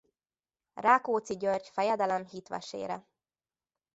[0.73, 3.07] Rákóczi György fejedelem hitvesére.